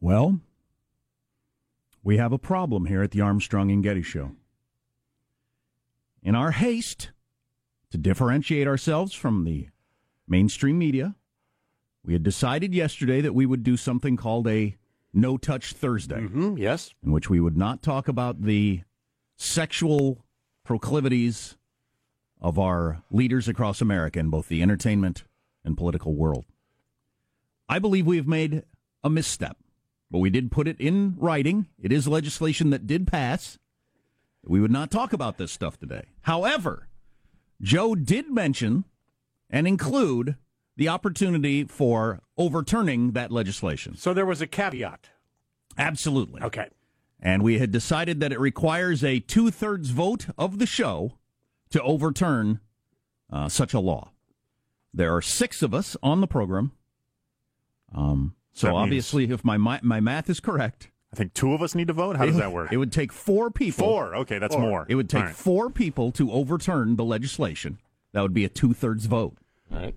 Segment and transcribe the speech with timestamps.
[0.00, 0.40] Well,
[2.02, 4.32] we have a problem here at the Armstrong and Getty Show.
[6.22, 7.10] In our haste
[7.90, 9.68] to differentiate ourselves from the
[10.28, 11.14] mainstream media,
[12.04, 14.76] we had decided yesterday that we would do something called a
[15.12, 16.92] No Touch Thursday, Mm-hmm, yes.
[17.02, 18.82] in which we would not talk about the
[19.36, 20.24] sexual
[20.64, 21.56] proclivities
[22.40, 25.24] of our leaders across America in both the entertainment
[25.64, 26.44] and political world.
[27.68, 28.62] I believe we have made
[29.02, 29.56] a misstep,
[30.10, 31.66] but we did put it in writing.
[31.80, 33.58] It is legislation that did pass.
[34.44, 36.04] We would not talk about this stuff today.
[36.22, 36.88] However,
[37.60, 38.84] Joe did mention
[39.50, 40.36] and include
[40.76, 43.96] the opportunity for overturning that legislation.
[43.96, 45.08] So there was a caveat.
[45.78, 46.42] Absolutely.
[46.42, 46.68] Okay.
[47.20, 51.12] And we had decided that it requires a two thirds vote of the show
[51.70, 52.60] to overturn
[53.32, 54.12] uh, such a law.
[54.92, 56.72] There are six of us on the program.
[57.94, 61.52] Um, so That means- obviously, if my, my my math is correct, I think two
[61.52, 62.16] of us need to vote.
[62.16, 62.72] How it does that work?
[62.72, 63.86] It would take four people.
[63.86, 64.16] Four.
[64.16, 64.86] Okay, that's more.
[64.88, 65.34] It would take All right.
[65.36, 67.78] four people to overturn the legislation.
[68.12, 69.36] That would be a two thirds vote.
[69.72, 69.94] All right.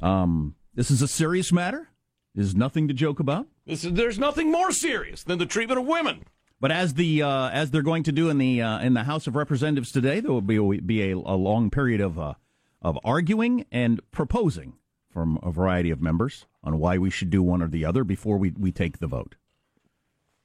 [0.00, 1.88] Um, this is a serious matter.
[2.34, 3.46] There's nothing to joke about.
[3.66, 6.24] This is, there's nothing more serious than the treatment of women.
[6.60, 9.26] But as the uh, as they're going to do in the uh, in the House
[9.26, 12.34] of Representatives today, there will be be a, a long period of uh,
[12.80, 14.74] of arguing and proposing
[15.12, 18.38] from a variety of members on why we should do one or the other before
[18.38, 19.34] we, we take the vote.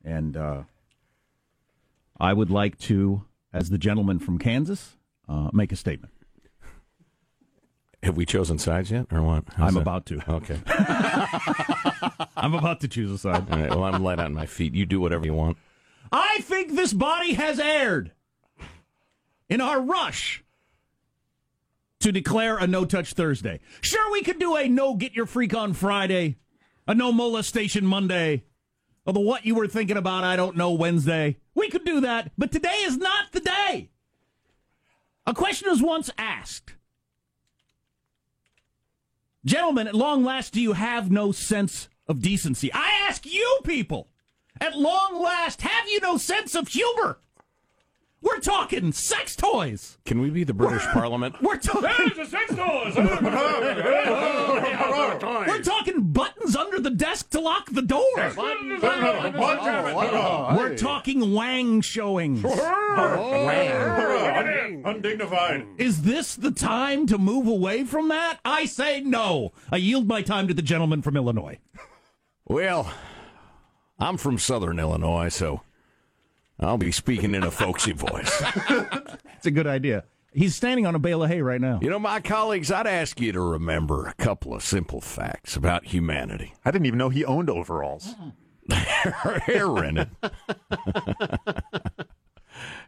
[0.04, 0.64] And uh,
[2.20, 3.24] I would like to,
[3.54, 6.14] as the gentleman from Kansas, uh, make a statement.
[8.04, 9.44] Have we chosen sides yet, or what?
[9.56, 9.82] How's I'm that?
[9.82, 10.22] about to.
[10.32, 10.60] Okay.
[12.38, 13.52] I'm about to choose a side.
[13.52, 13.70] All right.
[13.70, 14.76] Well, I'm light on my feet.
[14.76, 15.58] You do whatever you want.
[16.12, 18.12] I think this body has erred
[19.50, 20.44] in our rush
[22.08, 23.60] to declare a no touch Thursday.
[23.82, 26.38] Sure, we could do a no get your freak on Friday,
[26.88, 28.46] a no molestation Monday,
[29.06, 31.36] or the what you were thinking about, I don't know, Wednesday.
[31.54, 33.90] We could do that, but today is not the day.
[35.26, 36.76] A question was once asked
[39.44, 42.72] Gentlemen, at long last, do you have no sense of decency?
[42.74, 44.08] I ask you people,
[44.62, 47.20] at long last, have you no sense of humor?
[48.38, 49.98] We're talking sex toys.
[50.06, 51.42] Can we be the British Parliament?
[51.42, 51.90] We're talking.
[52.24, 52.96] Sex toys.
[55.48, 58.06] we're talking buttons under the desk to lock the door.
[60.56, 62.46] We're talking wang showings.
[64.86, 65.66] Undignified.
[65.80, 68.38] Is this the time to move away from that?
[68.46, 69.52] I say no.
[69.72, 71.58] I yield my time to the gentleman from Illinois.
[72.46, 72.94] Well,
[73.98, 75.62] I'm from Southern Illinois, so
[76.60, 78.44] I'll be speaking in a folksy voice.
[79.38, 80.04] It's a good idea.
[80.34, 81.80] He's standing on a bale of hay right now.
[81.80, 85.86] You know, my colleagues, I'd ask you to remember a couple of simple facts about
[85.86, 86.56] humanity.
[86.66, 88.16] I didn't even know he owned overalls.
[88.72, 90.10] Hair rented.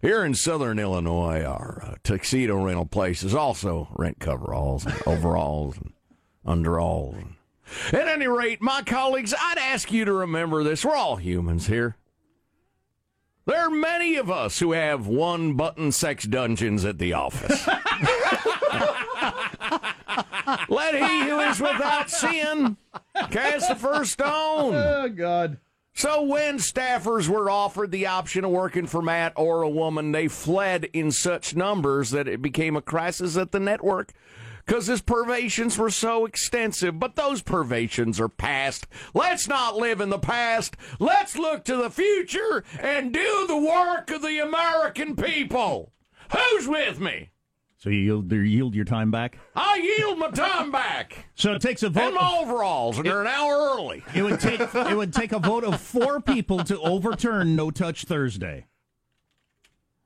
[0.01, 5.93] Here in Southern Illinois, our uh, tuxedo rental places also rent coveralls, and overalls, and
[6.45, 7.23] underalls.
[7.91, 10.83] And at any rate, my colleagues, I'd ask you to remember this.
[10.83, 11.95] We're all humans here.
[13.49, 17.67] There are many of us who have one button sex dungeons at the office.
[20.69, 22.77] Let he who is without sin
[23.31, 24.75] cast the first stone.
[24.75, 25.57] Oh, God.
[25.95, 30.27] So when staffers were offered the option of working for Matt or a woman, they
[30.27, 34.13] fled in such numbers that it became a crisis at the network
[34.69, 36.99] because his pervations were so extensive.
[36.99, 38.85] But those pervations are past.
[39.15, 40.77] Let's not live in the past.
[40.99, 45.91] Let's look to the future and do the work of the American people.
[46.37, 47.31] Who's with me?
[47.77, 49.39] So you yield, you yield your time back?
[49.55, 52.03] I yield my time back So it takes a vote.
[52.03, 54.03] and my overalls, and they're an hour early.
[54.13, 58.03] It would take it would take a vote of four people to overturn No Touch
[58.03, 58.67] Thursday.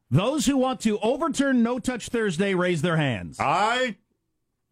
[0.09, 3.40] Those who want to overturn No Touch Thursday raise their hands.
[3.40, 3.95] I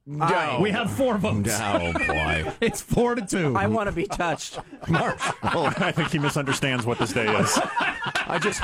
[0.05, 0.57] No.
[0.61, 1.57] We have four votes.
[1.61, 2.51] Oh, boy.
[2.61, 3.55] It's four to two.
[3.55, 4.57] I want to be touched.
[4.87, 5.21] Marsh.
[5.43, 7.59] I think he misunderstands what this day is.
[8.27, 8.61] I just.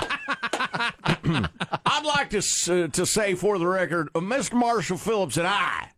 [1.85, 4.53] I'd like to uh, to say for the record, uh, Mr.
[4.53, 5.91] Marshall Phillips and I,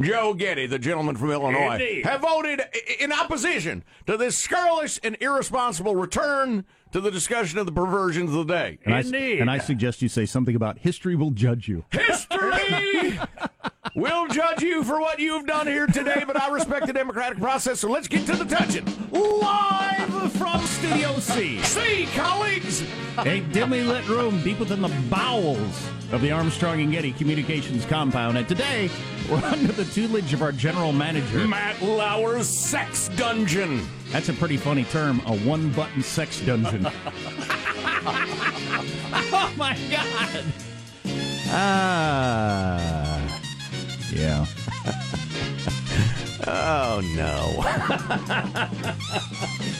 [0.00, 2.04] Joe Getty, the gentleman from Illinois, Indeed.
[2.04, 2.62] have voted
[3.00, 6.64] in opposition to this scurrilous and irresponsible return
[6.94, 8.78] to the discussion of the perversions of the day.
[8.84, 11.84] and, I, and I suggest you say something about history will judge you.
[11.90, 13.18] History
[13.96, 17.80] will judge you for what you've done here today, but I respect the democratic process,
[17.80, 18.84] so let's get to the touching.
[19.10, 21.60] Live from Studio C.
[21.62, 22.84] See, colleagues!
[23.18, 28.38] a dimly lit room deep within the bowels of the Armstrong and Getty Communications compound.
[28.38, 28.88] And today,
[29.28, 31.48] we're under the tutelage of our general manager.
[31.48, 33.84] Matt Lauer's sex dungeon.
[34.10, 36.86] That's a pretty funny term, a one button sex dungeon.
[38.06, 40.44] oh my God.
[41.48, 43.40] Ah.
[44.12, 44.46] yeah.
[46.46, 47.62] Oh, no.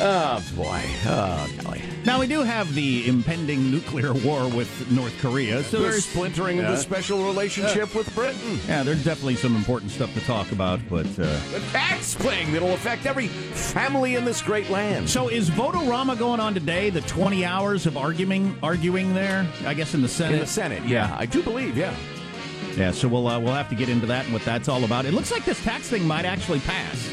[0.00, 0.82] oh, boy.
[1.06, 1.82] Oh, golly.
[2.04, 6.04] Now, we do have the impending nuclear war with North Korea, so The there's.
[6.06, 8.58] splintering of the special relationship with Britain.
[8.66, 11.06] Yeah, there's definitely some important stuff to talk about, but.
[11.18, 15.08] Uh, The tax thing that'll affect every family in this great land.
[15.10, 16.90] So is vote-a-rama going on today?
[16.90, 19.46] The 20 hours of arguing, arguing there.
[19.66, 20.34] I guess in the Senate.
[20.34, 21.14] In the Senate, yeah.
[21.18, 21.94] I do believe, yeah.
[22.76, 22.92] Yeah.
[22.92, 25.04] So we'll uh, we'll have to get into that and what that's all about.
[25.04, 27.10] It looks like this tax thing might actually pass.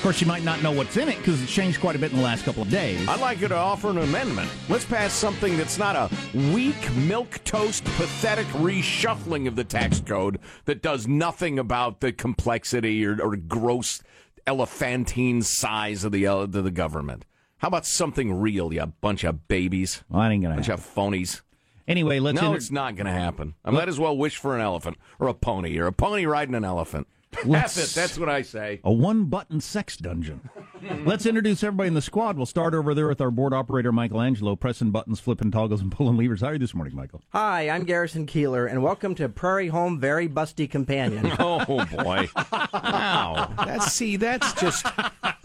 [0.00, 2.10] Of course, you might not know what's in it because it's changed quite a bit
[2.10, 3.06] in the last couple of days.
[3.06, 4.50] I'd like you to offer an amendment.
[4.70, 6.08] Let's pass something that's not a
[6.54, 13.04] weak, milk toast, pathetic reshuffling of the tax code that does nothing about the complexity
[13.04, 14.02] or, or gross
[14.46, 17.26] elephantine size of the uh, of the government.
[17.58, 20.82] How about something real, you bunch of babies, Well, that ain't gonna bunch happen.
[20.82, 21.42] of phonies?
[21.86, 23.54] Anyway, let's No, inter- it's not going to happen.
[23.64, 26.54] I might as well wish for an elephant or a pony or a pony riding
[26.54, 27.08] an elephant.
[27.44, 27.94] Let's- F it.
[27.94, 28.80] That's what I say.
[28.84, 30.48] a one button sex dungeon.
[31.04, 32.36] Let's introduce everybody in the squad.
[32.36, 36.16] We'll start over there with our board operator, Michelangelo, pressing buttons, flipping toggles, and pulling
[36.16, 36.40] levers.
[36.40, 37.22] How are you this morning, Michael?
[37.30, 41.32] Hi, I'm Garrison Keillor, and welcome to Prairie Home Very Busty Companion.
[41.38, 42.28] Oh boy!
[42.72, 43.52] Wow.
[43.64, 44.16] That's see.
[44.16, 44.86] That's just.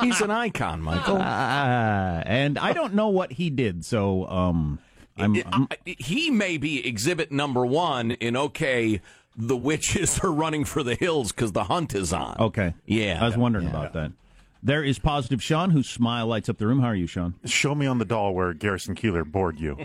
[0.01, 1.17] He's an icon, Michael.
[1.21, 4.79] Ah, and I don't know what he did, so um,
[5.17, 9.01] I'm, I'm I- he may be exhibit number one in okay.
[9.37, 12.35] The witches are running for the hills because the hunt is on.
[12.39, 12.73] okay.
[12.85, 13.19] Yeah.
[13.21, 14.11] I was wondering about that.
[14.63, 16.79] There is positive Sean, whose smile lights up the room.
[16.79, 17.35] How are you, Sean?
[17.45, 19.77] Show me on the doll where Garrison Keillor bored you.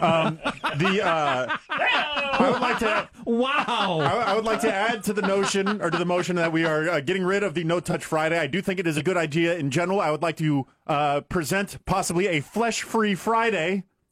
[0.00, 0.38] Um,
[0.78, 3.08] the uh, I would like to.
[3.26, 4.00] Wow.
[4.00, 6.64] I, I would like to add to the notion or to the motion that we
[6.64, 8.38] are uh, getting rid of the No Touch Friday.
[8.38, 10.00] I do think it is a good idea in general.
[10.00, 13.14] I would like to uh, present possibly a flesh free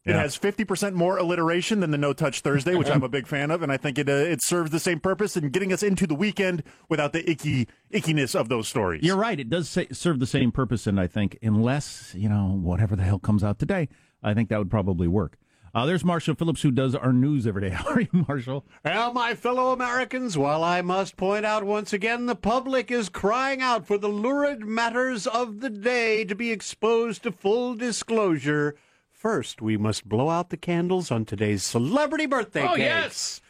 [0.04, 0.18] Friday.
[0.18, 3.50] It has 50% more alliteration than the No Touch Thursday, which I'm a big fan
[3.50, 6.06] of, and I think it uh, it serves the same purpose in getting us into
[6.06, 9.02] the weekend without the icky ickiness of those stories.
[9.02, 9.38] You're right.
[9.40, 13.02] It does say, serve the same purpose, and I think unless you know whatever the
[13.02, 13.88] hell comes out today,
[14.22, 15.38] I think that would probably work.
[15.74, 17.70] Uh, there's Marshall Phillips, who does our news every day.
[17.74, 18.64] How are you, Marshall?
[18.84, 23.60] Well, my fellow Americans, while I must point out once again the public is crying
[23.60, 28.76] out for the lurid matters of the day to be exposed to full disclosure,
[29.24, 32.78] first we must blow out the candles on today's celebrity birthday Oh cakes.
[32.78, 33.40] yes.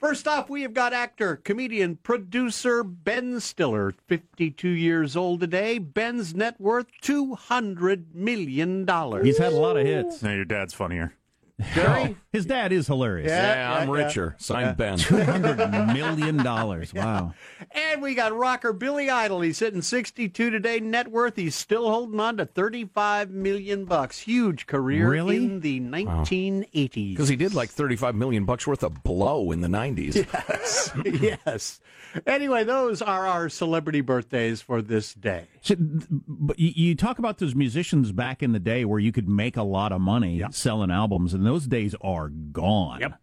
[0.00, 5.78] First off, we have got actor, comedian, producer Ben Stiller, 52 years old today.
[5.78, 8.88] Ben's net worth $200 million.
[9.22, 10.22] He's had a lot of hits.
[10.22, 11.12] Now your dad's funnier.
[11.74, 12.16] Gary?
[12.32, 13.28] His dad is hilarious.
[13.28, 13.54] Yeah.
[13.54, 13.94] Yeah, I'm yeah.
[14.06, 14.36] richer.
[14.38, 14.96] Sign Ben.
[14.96, 15.58] Two hundred
[15.92, 16.94] million dollars.
[16.94, 17.34] Wow.
[17.70, 19.42] And we got rocker Billy Idol.
[19.42, 21.36] He's sitting 62 today net worth.
[21.36, 24.18] He's still holding on to 35 million bucks.
[24.18, 25.36] Huge career Really?
[25.36, 27.10] in the 1980s.
[27.10, 30.14] Because he did like 35 million bucks worth of blow in the 90s.
[30.48, 30.90] yes.
[31.46, 31.80] yes.
[32.26, 35.46] Anyway, those are our celebrity birthdays for this day.
[35.62, 39.28] So, but you, you talk about those musicians back in the day where you could
[39.28, 43.00] make a lot of money selling albums, and those days are gone.
[43.00, 43.18] Yep.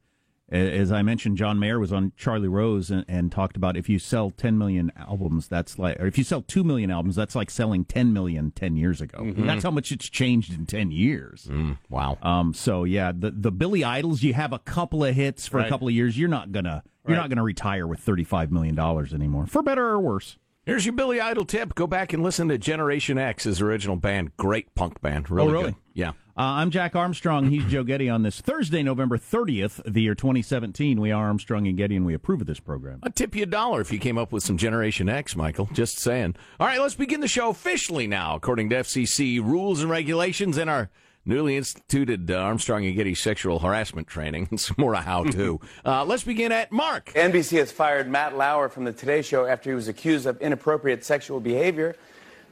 [0.51, 3.99] As I mentioned, John Mayer was on Charlie Rose and, and talked about if you
[3.99, 7.51] sell 10 million albums, that's like, or if you sell 2 million albums, that's like
[7.51, 9.31] selling 10 million 10 years ago.
[9.37, 11.47] That's how much it's changed in 10 years.
[11.87, 12.17] Wow.
[12.23, 15.69] Um, so yeah, the, the Billy Idols, you have a couple of hits for a
[15.69, 16.17] couple of years.
[16.17, 18.77] You're not gonna, you're not gonna retire with $35 million
[19.13, 20.39] anymore, for better or worse.
[20.69, 21.73] Here's your Billy Idol tip.
[21.73, 24.37] Go back and listen to Generation X's original band.
[24.37, 25.27] Great punk band.
[25.31, 25.63] Really, Oh, really?
[25.71, 25.75] good.
[25.95, 26.09] Yeah.
[26.09, 26.13] Uh,
[26.61, 27.49] I'm Jack Armstrong.
[27.49, 31.01] He's Joe Getty on this Thursday, November 30th, the year 2017.
[31.01, 32.99] We are Armstrong and Getty, and we approve of this program.
[33.01, 35.67] I'd tip you a dollar if you came up with some Generation X, Michael.
[35.73, 36.35] Just saying.
[36.59, 40.69] All right, let's begin the show officially now, according to FCC rules and regulations and
[40.69, 40.91] our
[41.25, 44.47] newly instituted uh, Armstrong and Getty sexual harassment training.
[44.59, 45.59] It's more a how to.
[45.85, 47.11] uh, let's begin at Mark.
[47.13, 51.03] NBC has fired Matt Lauer from the Today Show after he was accused of inappropriate
[51.05, 51.95] sexual behavior.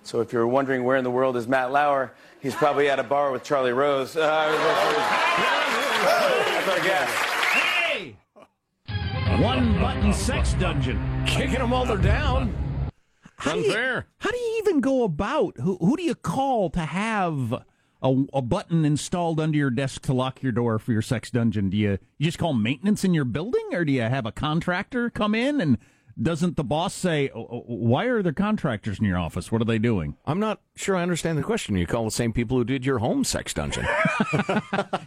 [0.04, 3.04] So if you're wondering where in the world is Matt Lauer, he's probably at a
[3.04, 4.16] bar with Charlie Rose.
[4.16, 4.52] Uh,
[6.54, 7.10] that's our guess.
[7.52, 8.16] Hey!
[9.42, 11.24] One button sex dungeon.
[11.26, 12.54] Kicking them while they're down.
[13.38, 15.58] How do you- How do you even go about?
[15.58, 17.64] Who, who do you call to have
[18.08, 21.70] a, a button installed under your desk to lock your door for your sex dungeon?
[21.70, 25.10] Do you, you just call maintenance in your building, or do you have a contractor
[25.10, 25.78] come in and
[26.22, 29.52] doesn't the boss say, "Oh, oh, "Why are there contractors in your office?
[29.52, 31.76] What are they doing?" I'm not sure I understand the question.
[31.76, 33.86] You call the same people who did your home sex dungeon.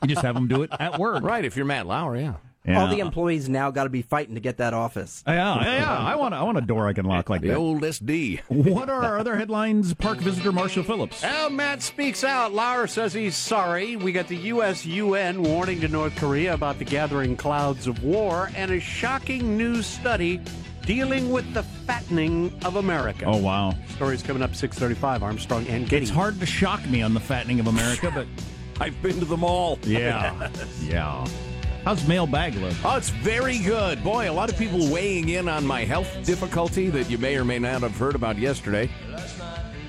[0.03, 1.23] You just have them do it at work.
[1.23, 2.35] right, if you're Matt Lauer, yeah.
[2.67, 2.79] Yeah.
[2.83, 5.25] All the employees now got to be fighting to get that office.
[5.27, 5.99] yeah, yeah, yeah.
[5.99, 7.57] I want, I want a door I can lock like The that.
[7.57, 8.41] old SD.
[8.49, 9.95] What are our other headlines?
[9.95, 11.23] Park visitor Marshall Phillips.
[11.23, 12.53] Well, Matt speaks out.
[12.53, 13.97] Lauer says he's sorry.
[13.97, 14.85] We got the U.S.
[14.85, 19.81] UN warning to North Korea about the gathering clouds of war and a shocking new
[19.81, 20.39] study
[20.85, 23.25] dealing with the fattening of America.
[23.25, 26.03] Oh wow, Stories coming up 635, Armstrong and Getty.
[26.03, 28.27] it's hard to shock me on the fattening of America, but
[28.83, 29.79] I've been to them all.
[29.85, 30.51] yeah,
[30.83, 31.27] yeah.
[31.85, 32.75] How's mailbag look?
[32.85, 34.05] Oh, it's very good.
[34.05, 37.45] Boy, a lot of people weighing in on my health difficulty that you may or
[37.45, 38.91] may not have heard about yesterday.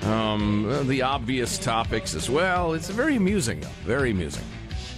[0.02, 2.72] Um, the obvious topics as well.
[2.72, 3.68] It's very amusing, though.
[3.84, 4.42] Very amusing.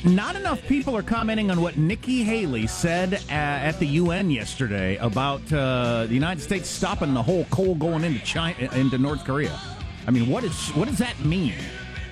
[0.04, 4.96] Not enough people are commenting on what Nikki Haley said uh, at the UN yesterday
[4.96, 9.58] about uh, the United States stopping the whole coal going into China, into North Korea.
[10.06, 11.54] I mean, what is what does that mean?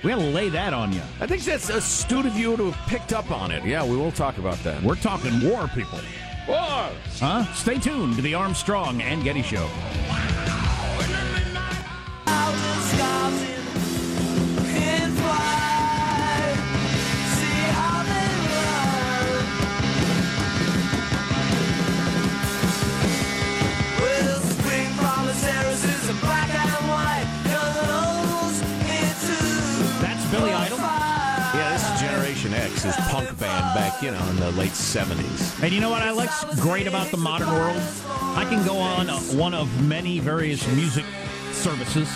[0.03, 1.01] We got to lay that on you.
[1.21, 3.63] I think that's astute of you to have picked up on it.
[3.63, 4.83] Yeah, we will talk about that.
[4.83, 5.99] We're talking war, people.
[6.45, 6.89] War!
[7.19, 7.45] Huh?
[7.53, 9.69] Stay tuned to the Armstrong and Getty Show.
[26.05, 26.42] That's
[33.09, 35.61] Punk band back, you know, in the late 70s.
[35.63, 37.81] And you know what I like great about the modern world?
[38.09, 39.07] I can go on
[39.37, 41.05] one of many various music
[41.51, 42.09] services.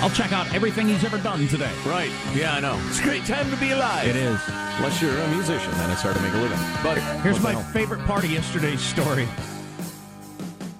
[0.00, 1.72] I'll check out everything he's ever done today.
[1.86, 2.10] Right.
[2.34, 2.78] Yeah, I know.
[2.88, 4.06] It's a great time to be alive.
[4.06, 4.40] It is.
[4.76, 6.58] Unless you're a musician, then it's hard to make a living.
[6.82, 9.26] But Here's my favorite part of yesterday's story.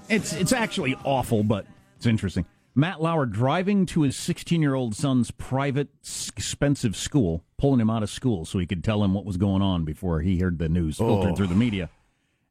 [0.09, 2.45] It's it's actually awful, but it's interesting.
[2.75, 5.89] Matt Lauer driving to his 16 year old son's private,
[6.37, 9.63] expensive school, pulling him out of school so he could tell him what was going
[9.63, 11.35] on before he heard the news filtered Oh.
[11.37, 11.89] through the media.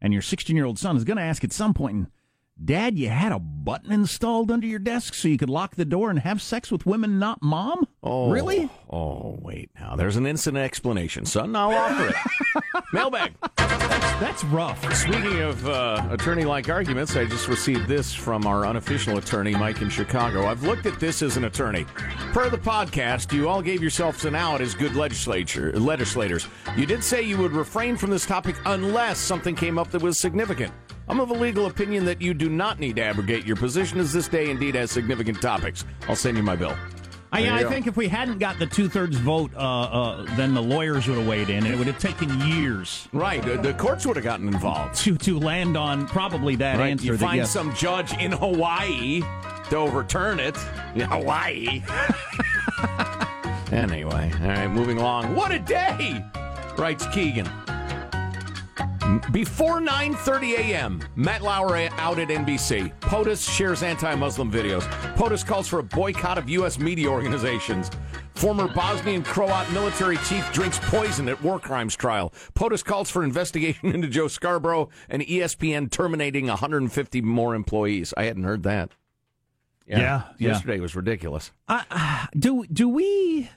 [0.01, 2.07] And your 16 year old son is going to ask at some point,
[2.63, 6.09] Dad, you had a button installed under your desk so you could lock the door
[6.09, 7.85] and have sex with women, not mom?
[8.01, 8.69] Oh, Really?
[8.89, 9.69] Oh, wait.
[9.77, 11.53] Now, there's an instant explanation, son.
[11.53, 12.83] I'll offer it.
[12.93, 13.33] Mailbag.
[13.57, 14.81] That's rough.
[14.95, 19.89] Speaking of uh, attorney-like arguments, I just received this from our unofficial attorney, Mike in
[19.89, 20.45] Chicago.
[20.45, 21.85] I've looked at this as an attorney.
[22.31, 26.47] Per the podcast, you all gave yourselves an out as good legislature legislators.
[26.77, 30.17] You did say you would refrain from this topic unless something came up that was
[30.17, 30.73] significant.
[31.07, 34.11] I'm of a legal opinion that you do not need to abrogate your position, as
[34.11, 35.85] this day indeed has significant topics.
[36.07, 36.75] I'll send you my bill.
[37.31, 40.53] I, There I think if we hadn't got the two thirds vote, uh, uh, then
[40.53, 43.73] the lawyers would have weighed in, and it would have taken years Right, the, the
[43.73, 44.95] courts would have gotten involved.
[44.99, 47.05] to to land on probably that Right, answer.
[47.07, 47.51] you that find yes.
[47.51, 49.21] some judge in Hawaii
[49.69, 50.55] to overturn it.
[50.95, 51.83] Yeah, Hawaii.
[53.73, 55.35] anyway, all right, moving along.
[55.35, 56.23] What a day,
[56.77, 57.49] writes Keegan.
[59.31, 62.91] Before 9:30 a.m., Matt Lauer out at NBC.
[63.01, 64.81] POTUS shares anti-Muslim videos.
[65.15, 66.79] POTUS calls for a boycott of U.S.
[66.79, 67.91] media organizations.
[68.33, 72.33] Former Bosnian Croat military chief drinks poison at war crimes trial.
[72.55, 78.11] POTUS calls for investigation into Joe Scarborough and ESPN terminating 150 more employees.
[78.17, 78.89] I hadn't heard that.
[79.85, 79.97] Yeah,
[80.39, 80.49] yeah.
[80.49, 81.51] Yesterday was ridiculous.
[82.37, 83.51] do do we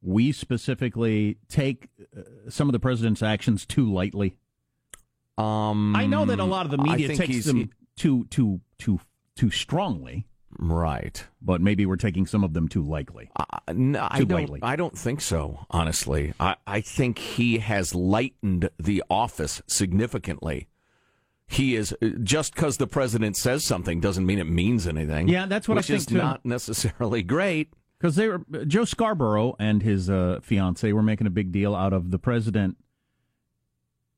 [0.00, 4.36] we specifically take uh, some of the president's actions too lightly?
[5.38, 9.00] Um, I know that a lot of the media takes them too too too
[9.36, 10.26] too strongly,
[10.58, 11.24] right.
[11.40, 13.30] but maybe we're taking some of them too lightly.
[13.34, 14.40] Uh, no, I Too don't.
[14.40, 14.60] lightly.
[14.62, 15.66] I don't think so.
[15.70, 20.68] Honestly, I, I think he has lightened the office significantly.
[21.46, 25.28] He is just because the president says something doesn't mean it means anything.
[25.28, 26.16] Yeah, that's what I which think, is too.
[26.16, 27.72] not necessarily great.
[27.98, 31.92] Because they were Joe Scarborough and his uh, fiance were making a big deal out
[31.92, 32.76] of the president.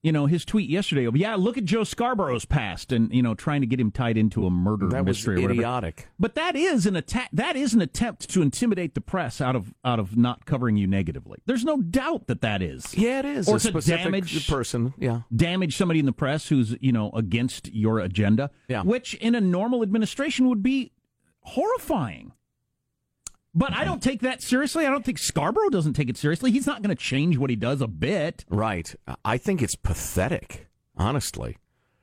[0.04, 3.34] You know, his tweet yesterday of yeah, look at Joe Scarborough's past, and you know,
[3.34, 5.52] trying to get him tied into a murder That was mystery or whatever.
[5.54, 6.08] idiotic.
[6.20, 7.30] But that is an attack.
[7.32, 10.86] That is an attempt to intimidate the press out of out of not covering you
[10.86, 11.38] negatively.
[11.46, 12.94] There's no doubt that that is.
[12.94, 13.48] Yeah, it is.
[13.48, 14.92] Or a to damage- person.
[14.98, 15.22] Yeah.
[15.34, 18.50] Damage somebody in the press who's you know against your agenda.
[18.68, 18.82] Yeah.
[18.82, 20.92] Which in a normal administration would be
[21.40, 22.32] horrifying.
[23.54, 24.84] But I don't take that seriously.
[24.84, 26.50] I don't think Scarborough doesn't take it seriously.
[26.50, 28.44] He's not going to change what he does a bit.
[28.48, 28.92] Right.
[29.24, 31.58] I think it's pathetic, honestly.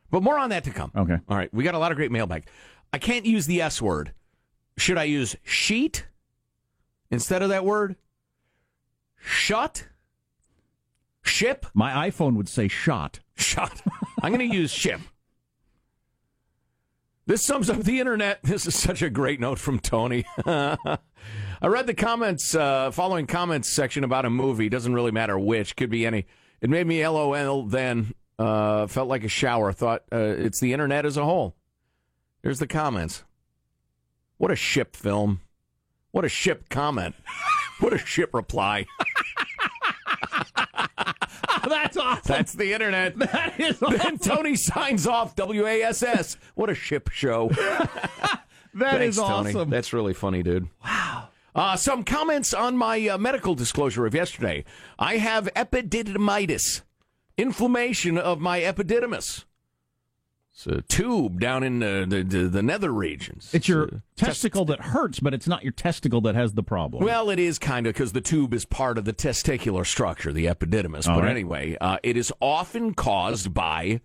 [0.09, 0.91] But more on that to come.
[0.95, 1.17] Okay.
[1.27, 1.53] All right.
[1.53, 2.45] We got a lot of great mailbag.
[2.93, 4.13] I can't use the S word.
[4.77, 6.07] Should I use sheet
[7.09, 7.97] instead of that word?
[9.17, 9.87] Shut?
[11.21, 11.65] Ship?
[11.73, 13.19] My iPhone would say shot.
[13.35, 13.81] Shut.
[14.21, 15.01] I'm going to use ship.
[17.25, 18.39] This sums up the internet.
[18.43, 20.25] This is such a great note from Tony.
[21.63, 24.67] I read the comments, uh, following comments section about a movie.
[24.67, 26.25] Doesn't really matter which, could be any.
[26.59, 28.15] It made me LOL then.
[28.39, 29.71] Uh, felt like a shower.
[29.71, 31.55] Thought uh, it's the internet as a whole.
[32.41, 33.23] There's the comments.
[34.37, 35.41] What a ship film.
[36.09, 37.13] What a ship comment.
[37.79, 38.87] what a ship reply.
[41.69, 42.23] That's awesome.
[42.25, 43.15] That's the internet.
[43.19, 43.97] That is awesome.
[43.97, 44.17] Then.
[44.17, 46.37] Tony signs off WASS.
[46.55, 47.49] What a ship show.
[48.73, 49.49] That Thanks, is Tony.
[49.49, 49.69] awesome.
[49.69, 50.67] That's really funny, dude.
[50.83, 51.10] Wow.
[51.53, 54.63] Uh, some comments on my uh, medical disclosure of yesterday.
[54.97, 56.81] I have epididymitis,
[57.37, 59.45] inflammation of my epididymis.
[60.53, 63.49] It's a tube down in the, the, the, the nether regions.
[63.53, 67.03] It's your uh, testicle that hurts, but it's not your testicle that has the problem.
[67.03, 70.45] Well, it is kind of because the tube is part of the testicular structure, the
[70.45, 71.07] epididymis.
[71.07, 71.31] All but right.
[71.31, 74.01] anyway, uh, it is often caused by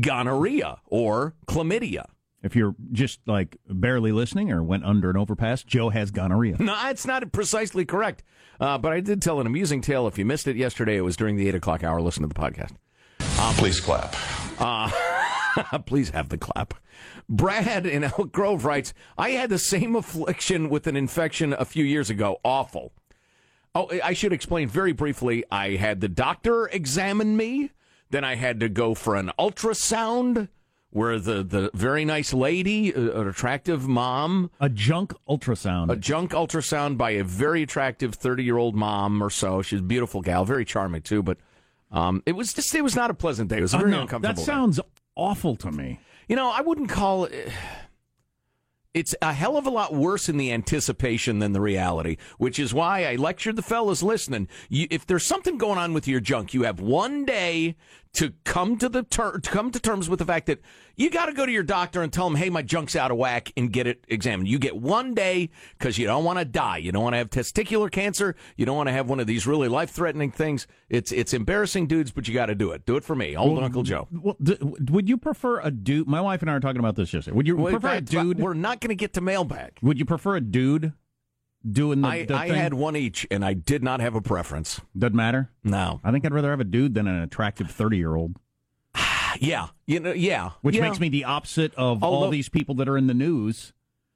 [0.00, 2.06] gonorrhea or chlamydia.
[2.44, 6.56] If you're just like barely listening or went under an overpass, Joe has gonorrhea.
[6.60, 8.22] No, it's not precisely correct.
[8.60, 10.06] Uh, but I did tell an amusing tale.
[10.06, 12.00] If you missed it yesterday, it was during the 8 o'clock hour.
[12.00, 12.72] Listen to the podcast.
[13.56, 14.12] Please clap.
[15.86, 16.74] Please have the clap.
[17.28, 21.84] Brad in Elk Grove writes, I had the same affliction with an infection a few
[21.84, 22.40] years ago.
[22.44, 22.92] Awful.
[23.74, 25.44] Oh, I should explain very briefly.
[25.50, 27.70] I had the doctor examine me.
[28.10, 30.48] Then I had to go for an ultrasound
[30.94, 35.90] where the, the very nice lady, uh, an attractive mom, A junk ultrasound.
[35.90, 39.60] a junk ultrasound by a very attractive 30 year old mom or so.
[39.60, 41.38] She's a beautiful gal, very charming too, but
[41.90, 43.58] um, it was just, it was not a pleasant day.
[43.58, 44.34] It was a Uh, very uncomfortable.
[44.34, 44.42] that day.
[44.44, 44.78] sounds
[45.16, 45.98] awful to me.
[46.28, 47.50] You know, I wouldn't call it.
[48.94, 52.72] It's a hell of a lot worse in the anticipation than the reality, which is
[52.72, 54.46] why I lectured the fellas listening.
[54.68, 57.74] You, if there's something going on with your junk, you have one day
[58.14, 60.60] to come to the ter- to come to terms with the fact that
[60.96, 63.16] you got to go to your doctor and tell him, "Hey, my junk's out of
[63.16, 64.48] whack," and get it examined.
[64.48, 66.78] You get one day because you don't want to die.
[66.78, 68.36] You don't want to have testicular cancer.
[68.56, 70.66] You don't want to have one of these really life threatening things.
[70.88, 72.86] It's it's embarrassing, dudes, but you got to do it.
[72.86, 74.08] Do it for me, old Uncle Joe.
[74.12, 76.06] Well, d- would you prefer a dude?
[76.06, 77.36] My wife and I are talking about this yesterday.
[77.36, 78.38] Would you Well, prefer a dude?
[78.38, 79.78] We're not going to get to mailbag.
[79.82, 80.92] Would you prefer a dude
[81.70, 84.80] doing the, I, the I had one each, and I did not have a preference.
[84.96, 85.50] Doesn't matter.
[85.62, 86.00] No.
[86.04, 88.36] I think I'd rather have a dude than an attractive thirty-year-old,
[89.40, 89.68] Yeah.
[89.86, 90.12] You know.
[90.12, 90.50] Yeah.
[90.62, 90.82] which Yeah.
[90.82, 93.72] makes me the opposite of all these people that are in the news.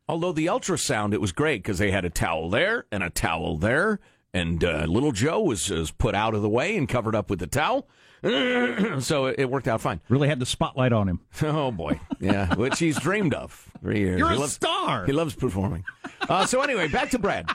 [0.09, 3.59] Although the ultrasound, it was great because they had a towel there and a towel
[3.59, 4.01] there,
[4.33, 7.41] and uh, little Joe was, was put out of the way and covered up with
[7.41, 7.87] the towel,
[9.01, 10.01] so it, it worked out fine.
[10.09, 11.21] Really had the spotlight on him.
[11.43, 13.53] Oh boy, yeah, which he's dreamed of
[13.83, 14.19] for years.
[14.19, 15.07] You're He a loves- star.
[15.07, 15.85] He loves performing.
[16.29, 17.49] Uh, so anyway, back to Brad.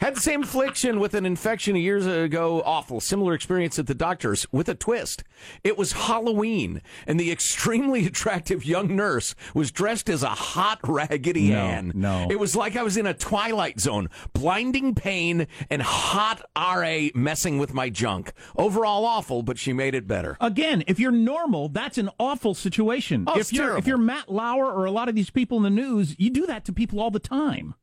[0.00, 2.62] Had the same affliction with an infection years ago.
[2.64, 3.00] Awful.
[3.00, 5.24] Similar experience at the doctor's with a twist.
[5.64, 11.50] It was Halloween, and the extremely attractive young nurse was dressed as a hot Raggedy
[11.50, 11.92] No, Ann.
[11.94, 12.28] no.
[12.30, 14.08] It was like I was in a twilight zone.
[14.32, 18.32] Blinding pain and hot RA messing with my junk.
[18.56, 20.36] Overall awful, but she made it better.
[20.40, 23.24] Again, if you're normal, that's an awful situation.
[23.26, 23.78] Oh, if it's you're terrible.
[23.78, 26.46] if you're Matt Lauer or a lot of these people in the news, you do
[26.46, 27.74] that to people all the time.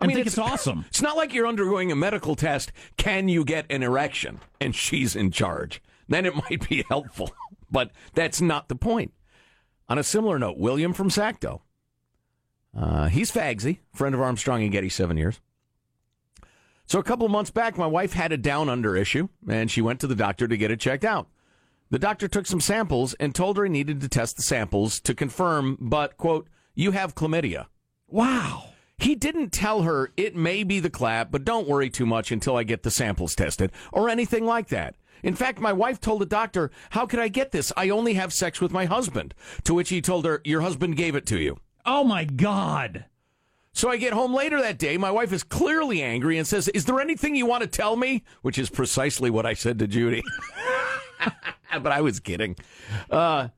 [0.00, 0.84] I, mean, think it's, awesome.
[0.88, 2.72] It's not like you're undergoing a medical test.
[2.96, 4.40] Can you get an erection?
[4.60, 5.82] And she's in charge.
[6.08, 7.32] Then it might be helpful,
[7.70, 9.12] but that's not the point.
[9.88, 11.62] On a similar note, William from Sacto.
[12.76, 15.40] Uh, he's Fagsy, friend of Armstrong and Getty, seven years.
[16.86, 19.82] So a couple of months back, my wife had a down under issue, and she
[19.82, 21.28] went to the doctor to get it checked out.
[21.90, 25.14] The doctor took some samples and told her he needed to test the samples to
[25.14, 27.66] confirm, but, quote, you have chlamydia.
[28.06, 28.67] Wow.
[28.98, 32.56] He didn't tell her it may be the clap, but don't worry too much until
[32.56, 34.96] I get the samples tested or anything like that.
[35.22, 37.72] In fact, my wife told the doctor, How could I get this?
[37.76, 39.34] I only have sex with my husband.
[39.64, 41.58] To which he told her, Your husband gave it to you.
[41.86, 43.06] Oh my God.
[43.72, 44.96] So I get home later that day.
[44.96, 48.24] My wife is clearly angry and says, Is there anything you want to tell me?
[48.42, 50.22] Which is precisely what I said to Judy.
[51.72, 52.56] but I was kidding.
[53.10, 53.48] Uh,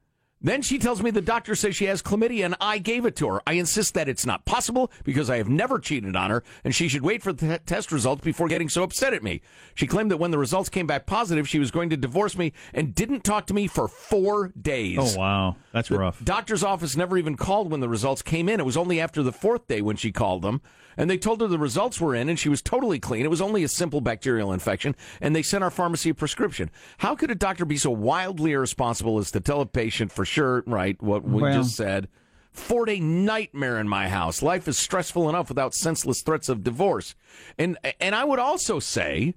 [0.43, 3.29] then she tells me the doctor says she has chlamydia and I gave it to
[3.29, 3.43] her.
[3.47, 6.89] I insist that it's not possible because I have never cheated on her and she
[6.89, 9.43] should wait for the te- test results before getting so upset at me.
[9.75, 12.53] She claimed that when the results came back positive, she was going to divorce me
[12.73, 14.99] and didn't talk to me for four days.
[14.99, 16.25] Oh wow, that's rough.
[16.25, 18.61] Doctor's office never even called when the results came in.
[18.61, 20.63] It was only after the fourth day when she called them.
[20.97, 23.25] And they told her the results were in and she was totally clean.
[23.25, 24.95] It was only a simple bacterial infection.
[25.21, 26.71] And they sent our pharmacy a prescription.
[26.99, 30.63] How could a doctor be so wildly irresponsible as to tell a patient for sure,
[30.67, 32.09] right, what we Well- just said?
[32.53, 34.43] Four day nightmare in my house.
[34.43, 37.15] Life is stressful enough without senseless threats of divorce.
[37.57, 39.37] And, and I would also say,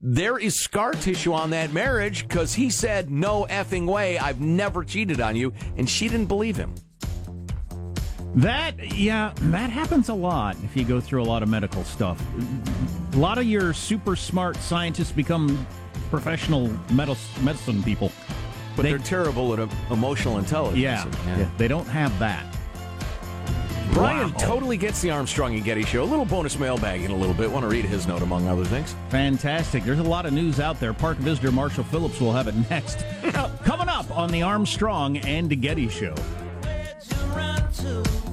[0.00, 4.84] there is scar tissue on that marriage because he said, no effing way, I've never
[4.84, 5.52] cheated on you.
[5.76, 6.74] And she didn't believe him.
[8.34, 12.22] That, yeah, that happens a lot if you go through a lot of medical stuff.
[13.12, 15.66] A lot of your super smart scientists become
[16.10, 18.10] professional medicine people.
[18.74, 20.78] But they, are terrible at emotional intelligence.
[20.78, 22.46] Yeah, yeah, they don't have that.
[23.92, 24.38] Brian wow.
[24.38, 26.02] totally gets the Armstrong and Getty show.
[26.02, 27.50] A little bonus mailbag in a little bit.
[27.50, 28.96] Want to read his note, among other things.
[29.10, 29.84] Fantastic.
[29.84, 30.94] There's a lot of news out there.
[30.94, 33.04] Park visitor Marshall Phillips will have it next.
[33.64, 36.14] Coming up on the Armstrong and Getty show.
[37.84, 38.31] We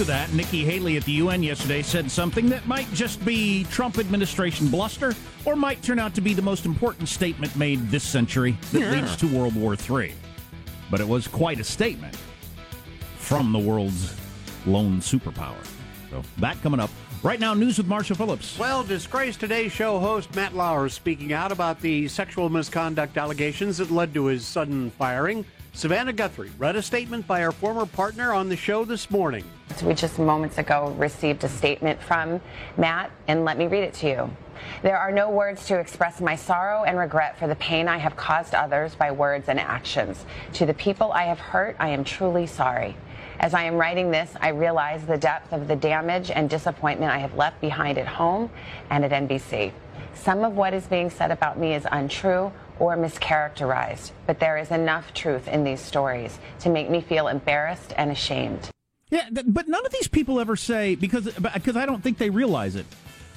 [0.00, 0.32] to that.
[0.32, 5.14] Nikki Haley at the UN yesterday said something that might just be Trump administration bluster
[5.44, 8.92] or might turn out to be the most important statement made this century that yeah.
[8.92, 10.14] leads to World War III.
[10.90, 12.16] But it was quite a statement
[13.16, 14.18] from the world's
[14.64, 15.62] lone superpower.
[16.08, 16.88] So that coming up.
[17.22, 18.58] Right now, news with Marshall Phillips.
[18.58, 23.90] Well, disgraced Today Show host Matt Lauer speaking out about the sexual misconduct allegations that
[23.90, 25.44] led to his sudden firing.
[25.74, 29.44] Savannah Guthrie read a statement by our former partner on the show this morning.
[29.82, 32.40] We just moments ago received a statement from
[32.76, 34.30] Matt, and let me read it to you.
[34.82, 38.16] There are no words to express my sorrow and regret for the pain I have
[38.16, 40.24] caused others by words and actions.
[40.54, 42.96] To the people I have hurt, I am truly sorry.
[43.38, 47.18] As I am writing this, I realize the depth of the damage and disappointment I
[47.18, 48.50] have left behind at home
[48.90, 49.72] and at NBC.
[50.14, 54.70] Some of what is being said about me is untrue or mischaracterized, but there is
[54.70, 58.70] enough truth in these stories to make me feel embarrassed and ashamed.
[59.10, 62.76] Yeah, but none of these people ever say because because I don't think they realize
[62.76, 62.86] it.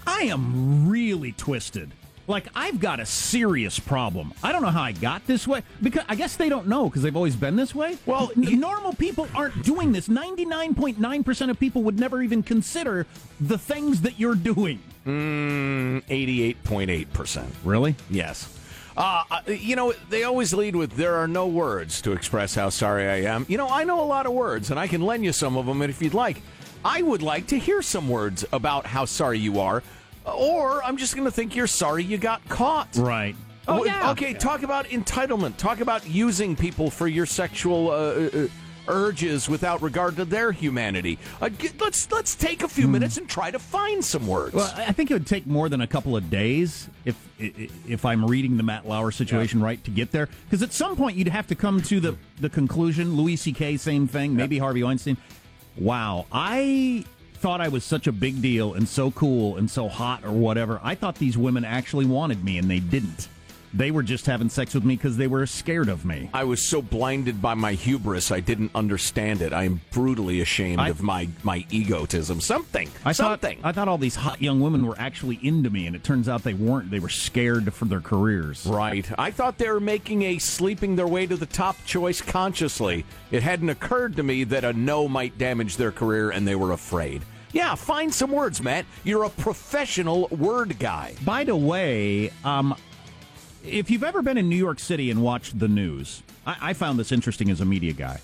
[0.05, 1.91] I am really twisted.
[2.27, 4.33] Like I've got a serious problem.
[4.43, 7.01] I don't know how I got this way because I guess they don't know because
[7.01, 7.97] they've always been this way.
[8.05, 10.07] Well, N- normal people aren't doing this.
[10.07, 13.07] 99.9% of people would never even consider
[13.41, 14.79] the things that you're doing.
[15.05, 17.45] Mm, 88.8%.
[17.65, 17.95] Really?
[18.09, 18.47] Yes.
[18.95, 22.69] Uh, uh, you know, they always lead with there are no words to express how
[22.69, 23.45] sorry I am.
[23.49, 25.65] You know, I know a lot of words, and I can lend you some of
[25.65, 26.41] them And if you'd like.
[26.85, 29.81] I would like to hear some words about how sorry you are,
[30.25, 32.95] or I'm just going to think you're sorry you got caught.
[32.97, 33.35] Right.
[33.67, 34.11] Oh, yeah.
[34.11, 34.37] Okay, yeah.
[34.37, 35.55] talk about entitlement.
[35.55, 37.89] Talk about using people for your sexual.
[37.89, 38.47] Uh, uh, uh
[38.87, 41.17] urges without regard to their humanity.
[41.41, 42.91] Uh, let's let's take a few mm.
[42.91, 44.53] minutes and try to find some words.
[44.53, 48.25] Well, I think it would take more than a couple of days if if I'm
[48.25, 49.65] reading the Matt Lauer situation yeah.
[49.65, 52.49] right to get there, because at some point you'd have to come to the the
[52.49, 53.15] conclusion.
[53.15, 53.77] Louis C.K.
[53.77, 54.35] same thing.
[54.35, 55.17] Maybe Harvey Weinstein.
[55.77, 60.23] Wow, I thought I was such a big deal and so cool and so hot
[60.23, 60.79] or whatever.
[60.81, 63.27] I thought these women actually wanted me and they didn't.
[63.73, 66.29] They were just having sex with me because they were scared of me.
[66.33, 69.51] I was so blinded by my hubris, I didn't understand it.
[69.51, 72.39] I am brutally ashamed I, of my, my egotism.
[72.39, 72.89] Something.
[73.03, 73.57] I something.
[73.57, 76.29] Thought, I thought all these hot young women were actually into me, and it turns
[76.29, 76.91] out they weren't.
[76.91, 78.65] They were scared for their careers.
[78.65, 79.09] Right.
[79.17, 83.05] I thought they were making a sleeping their way to the top choice consciously.
[83.31, 86.73] It hadn't occurred to me that a no might damage their career, and they were
[86.73, 87.23] afraid.
[87.53, 88.85] Yeah, find some words, Matt.
[89.03, 91.15] You're a professional word guy.
[91.23, 92.75] By the way, um,
[93.63, 96.99] if you've ever been in New York City and watched the news, I, I found
[96.99, 98.19] this interesting as a media guy.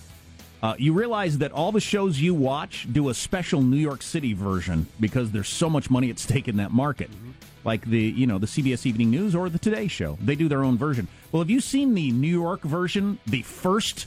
[0.62, 4.34] Uh, you realize that all the shows you watch do a special New York City
[4.34, 7.10] version because there's so much money at stake in that market.
[7.10, 7.30] Mm-hmm.
[7.64, 10.64] Like the you know the CBS Evening News or the Today Show, they do their
[10.64, 11.08] own version.
[11.30, 14.06] Well, have you seen the New York version, the first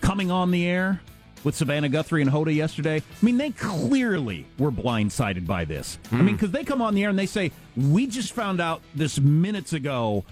[0.00, 1.00] coming on the air?
[1.44, 2.96] With Savannah Guthrie and Hoda yesterday.
[2.96, 5.98] I mean, they clearly were blindsided by this.
[6.10, 6.18] Mm.
[6.18, 6.56] I mean, because hmm.
[6.56, 10.24] they come on the air and they say, We just found out this minutes ago.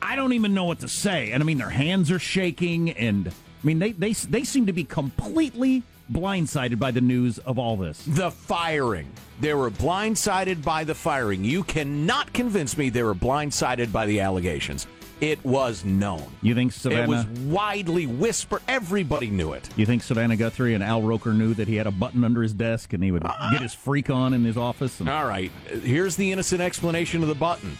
[0.00, 1.32] I don't even know what to say.
[1.32, 2.90] And I mean, their hands are shaking.
[2.90, 7.58] And I mean, they, they, they seem to be completely blindsided by the news of
[7.58, 8.04] all this.
[8.06, 9.10] The firing.
[9.40, 11.44] They were blindsided by the firing.
[11.44, 14.86] You cannot convince me they were blindsided by the allegations.
[15.24, 16.26] It was known.
[16.42, 17.04] You think Savannah?
[17.04, 18.60] It was widely whispered.
[18.68, 19.66] Everybody knew it.
[19.74, 22.52] You think Savannah Guthrie and Al Roker knew that he had a button under his
[22.52, 25.00] desk and he would uh, get his freak on in his office?
[25.00, 25.08] And...
[25.08, 25.50] All right.
[25.82, 27.78] Here's the innocent explanation of the button.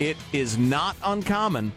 [0.00, 1.70] It is not uncommon.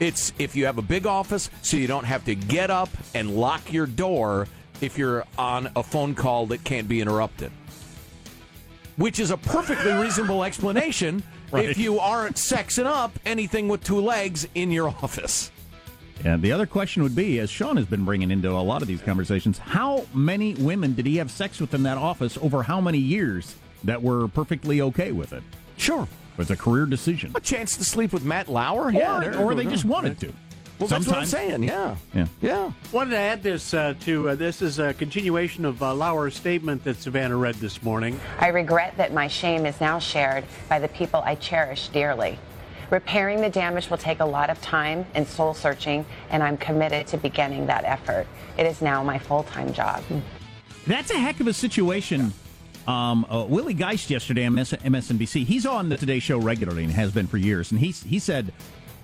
[0.00, 3.36] It's if you have a big office, so you don't have to get up and
[3.36, 4.48] lock your door
[4.80, 7.52] if you're on a phone call that can't be interrupted.
[8.96, 11.68] Which is a perfectly reasonable explanation right.
[11.68, 15.50] if you aren't sexing up anything with two legs in your office.
[16.24, 18.88] And the other question would be, as Sean has been bringing into a lot of
[18.88, 22.80] these conversations, how many women did he have sex with in that office over how
[22.80, 25.42] many years that were perfectly okay with it?
[25.76, 26.08] Sure.
[26.38, 27.32] It's a career decision.
[27.34, 28.90] A chance to sleep with Matt Lauer?
[28.90, 30.32] Yeah, or, or they just wanted to.
[30.78, 31.64] Well, that's what I'm saying.
[31.64, 32.26] Yeah, Yeah.
[32.40, 32.72] yeah.
[32.92, 36.84] Wanted to add this uh, to uh, this is a continuation of uh, Lauer's statement
[36.84, 38.20] that Savannah read this morning.
[38.38, 42.38] I regret that my shame is now shared by the people I cherish dearly.
[42.90, 47.06] Repairing the damage will take a lot of time and soul searching, and I'm committed
[47.08, 48.26] to beginning that effort.
[48.56, 50.02] It is now my full time job.
[50.86, 52.32] That's a heck of a situation.
[52.86, 56.92] Um, uh, Willie Geist yesterday on MS- MSNBC, he's on the Today Show regularly and
[56.94, 57.70] has been for years.
[57.70, 58.54] And he, he said,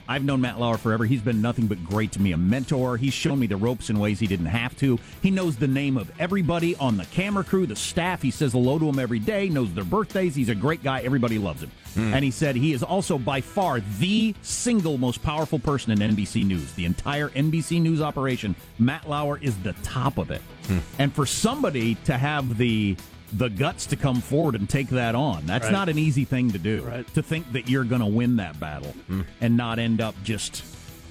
[0.09, 1.05] I've known Matt Lauer forever.
[1.05, 2.97] He's been nothing but great to me, a mentor.
[2.97, 4.99] He's shown me the ropes in ways he didn't have to.
[5.23, 8.21] He knows the name of everybody on the camera crew, the staff.
[8.23, 10.35] He says hello to them every day, knows their birthdays.
[10.35, 11.01] He's a great guy.
[11.01, 11.71] Everybody loves him.
[11.95, 12.15] Hmm.
[12.15, 16.45] And he said he is also by far the single most powerful person in NBC
[16.45, 16.73] News.
[16.73, 20.43] The entire NBC News operation, Matt Lauer is the top of it.
[20.67, 20.79] Hmm.
[20.99, 22.97] And for somebody to have the
[23.37, 25.73] the guts to come forward and take that on, that's Right.
[25.73, 26.83] not an easy thing to do.
[26.83, 27.15] Right.
[27.15, 29.23] To think that you're going to win that battle hmm.
[29.41, 30.63] and not end up just,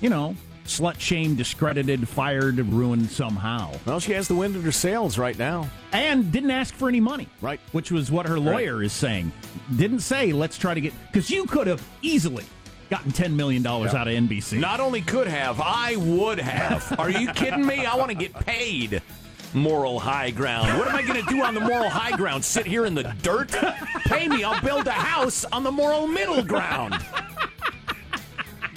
[0.02, 3.72] you know, slut shamed, discredited, fired, ruined somehow.
[3.86, 5.70] Well, she has the wind at her sails right now.
[5.92, 7.28] And didn't ask for any money.
[7.42, 7.60] Right.
[7.72, 9.32] Which was what her lawyer is saying.
[9.76, 10.94] Didn't say, let's try to get.
[11.12, 12.46] Because you could have easily
[12.90, 14.60] gotten $10 million out of NBC.
[14.60, 17.00] Not only could have, I would have.
[17.00, 17.86] Are you kidding me?
[17.86, 19.02] I want to get paid.
[19.54, 20.78] Moral high ground.
[20.78, 22.44] What am I going to do on the moral high ground?
[22.44, 23.52] Sit here in the dirt?
[24.06, 24.44] Pay me.
[24.44, 26.96] I'll build a house on the moral middle ground.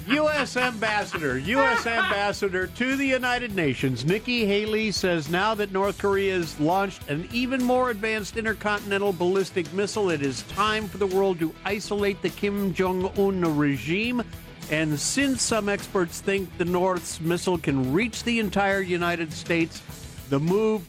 [0.09, 0.57] U.S.
[0.57, 1.85] Ambassador, U.S.
[1.85, 7.29] Ambassador to the United Nations, Nikki Haley says now that North Korea has launched an
[7.33, 12.29] even more advanced intercontinental ballistic missile, it is time for the world to isolate the
[12.29, 14.23] Kim Jong un regime.
[14.71, 19.83] And since some experts think the North's missile can reach the entire United States,
[20.29, 20.87] the move,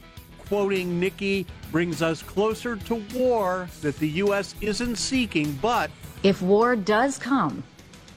[0.48, 4.56] quoting Nikki, brings us closer to war that the U.S.
[4.62, 5.92] isn't seeking, but
[6.24, 7.64] If war does come,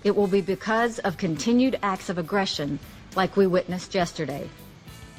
[0.05, 2.79] it will be because of continued acts of aggression
[3.17, 4.49] like we witnessed yesterday.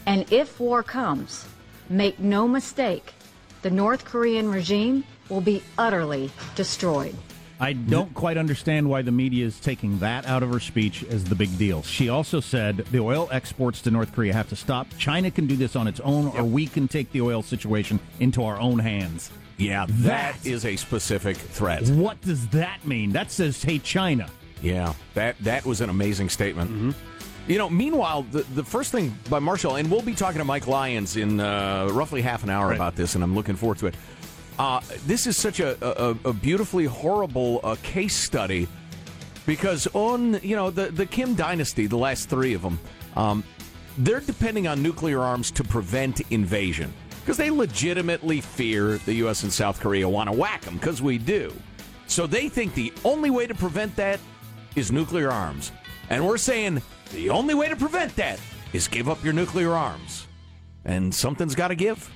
[0.06, 1.48] And if war comes,
[1.90, 3.14] make no mistake,
[3.62, 7.16] the North Korean regime will be utterly destroyed.
[7.62, 11.24] I don't quite understand why the media is taking that out of her speech as
[11.24, 11.84] the big deal.
[11.84, 14.88] She also said the oil exports to North Korea have to stop.
[14.98, 18.44] China can do this on its own, or we can take the oil situation into
[18.44, 19.30] our own hands.
[19.58, 21.88] Yeah, That- is a specific threat.
[21.90, 23.12] What does that mean?
[23.12, 24.28] That says, hey, China.
[24.64, 26.96] Yeah, that that was an amazing statement.
[27.48, 30.66] You know, meanwhile, the, the first thing by Marshall, and we'll be talking to Mike
[30.66, 33.96] Lyons in uh, roughly half an hour about this, and I'm looking forward to it.
[34.62, 38.68] Uh, this is such a, a, a beautifully horrible uh, case study
[39.48, 42.80] because on you know the the Kim dynasty, the last three of them,
[43.16, 43.44] um,
[43.98, 49.42] they're depending on nuclear arms to prevent invasion because they legitimately fear the U.S.
[49.42, 51.52] and South Korea want to whack them because we do.
[52.06, 54.20] So they think the only way to prevent that
[54.76, 55.72] is nuclear arms,
[56.12, 58.40] and we're saying the only way to prevent that
[58.74, 60.28] is give up your nuclear arms,
[60.86, 62.12] and something's got to give.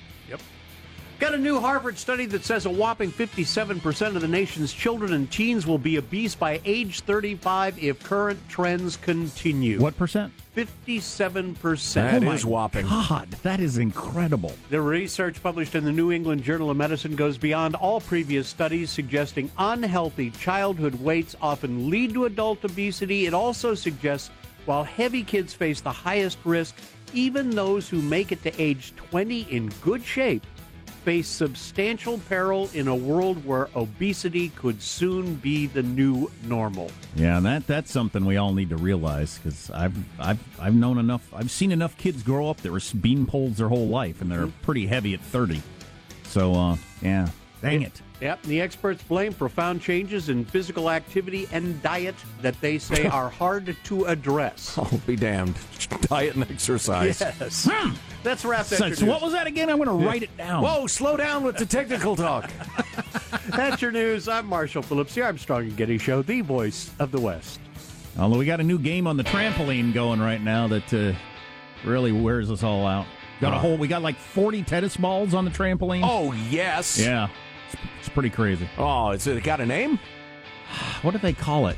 [1.17, 5.32] Got a new Harvard study that says a whopping 57% of the nation's children and
[5.32, 9.80] teens will be obese by age 35 if current trends continue.
[9.80, 10.34] What percent?
[10.58, 11.93] 57%.
[11.93, 12.86] That Oh is whopping.
[12.86, 14.54] God, that is incredible.
[14.69, 18.89] The research published in the New England Journal of Medicine goes beyond all previous studies,
[18.89, 23.25] suggesting unhealthy childhood weights often lead to adult obesity.
[23.25, 24.32] It also suggests
[24.65, 26.75] while heavy kids face the highest risk,
[27.13, 30.45] even those who make it to age 20 in good shape
[31.06, 36.89] face substantial peril in a world where obesity could soon be the new normal.
[37.15, 40.98] Yeah, and that that's something we all need to realize because I've I've I've known
[40.98, 41.32] enough.
[41.32, 44.48] I've seen enough kids grow up that were bean poles their whole life, and they're
[44.63, 45.62] pretty heavy at thirty.
[46.24, 47.30] So, uh, yeah,
[47.65, 48.01] dang it.
[48.21, 53.30] Yep, the experts blame profound changes in physical activity and diet that they say are
[53.30, 54.78] hard to address.
[54.86, 55.56] Oh, be damned.
[56.01, 57.19] Diet and exercise.
[57.19, 57.67] Yes.
[58.23, 58.78] Let's wrap that.
[58.78, 59.69] So, so what was that again?
[59.69, 60.63] I'm going to write it down.
[60.63, 62.51] Whoa, slow down with the technical talk.
[63.49, 64.28] That's your news.
[64.28, 67.60] I'm Marshall Phillips, the Armstrong and Getty Show, the voice of the West.
[68.19, 71.13] Although we got a new game on the trampoline going right now that uh,
[71.88, 73.08] really wears us all out.
[73.41, 73.78] Got a whole.
[73.78, 76.01] We got like 40 tennis balls on the trampoline.
[76.04, 76.99] Oh, yes.
[76.99, 77.28] yeah,
[78.06, 78.70] it's, it's pretty crazy.
[78.78, 80.00] Oh, it's it got a name?
[81.02, 81.78] What do they call it?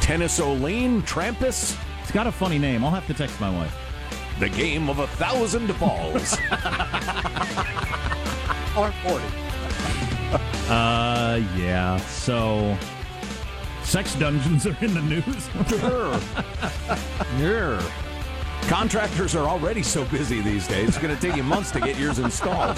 [0.00, 1.76] Tennis Oline Trampus?
[2.02, 2.84] It's got a funny name.
[2.84, 3.74] I'll have to text my wife.
[4.38, 6.36] The game of a thousand balls.
[8.76, 9.24] Or 40.
[10.68, 11.96] Uh, yeah.
[11.96, 12.76] So,
[13.82, 15.48] sex dungeons are in the news.
[15.80, 16.20] Sure.
[17.38, 17.82] yeah.
[18.68, 20.88] Contractors are already so busy these days.
[20.88, 22.76] It's going to take you months to get yours installed.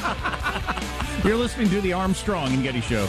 [1.25, 3.07] You're listening to the Armstrong and Getty Show.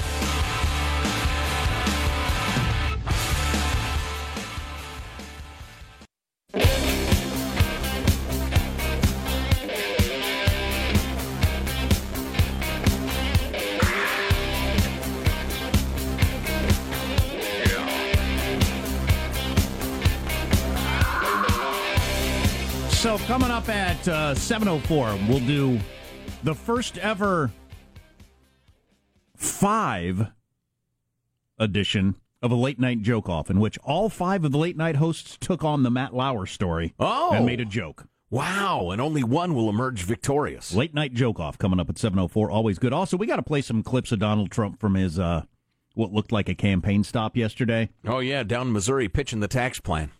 [22.89, 25.79] So coming up at uh, 7.04, we'll do
[26.43, 27.49] the first ever
[29.59, 30.27] five
[31.57, 34.95] edition of a late night joke off, in which all five of the late night
[34.95, 37.33] hosts took on the Matt Lauer story Oh.
[37.33, 38.05] and made a joke.
[38.29, 40.73] Wow, and only one will emerge victorious.
[40.73, 42.93] Late night joke off coming up at 7.04, always good.
[42.93, 45.41] Also, we got to play some clips of Donald Trump from his, uh,
[45.95, 47.89] what looked like a campaign stop yesterday.
[48.05, 50.11] Oh yeah, down in Missouri pitching the tax plan.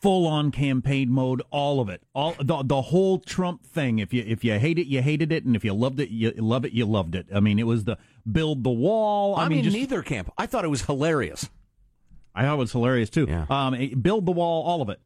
[0.00, 3.98] Full on campaign mode, all of it, all the, the whole Trump thing.
[3.98, 6.32] If you if you hate it, you hated it, and if you loved it, you
[6.32, 7.26] love it, you loved it.
[7.34, 7.98] I mean, it was the
[8.30, 9.36] build the wall.
[9.36, 10.32] I, I, mean, just, neither camp.
[10.38, 11.48] I thought it was hilarious.
[12.34, 13.26] I thought it was hilarious too.
[13.28, 13.46] Yeah.
[13.50, 15.00] Um, build the wall, all of it.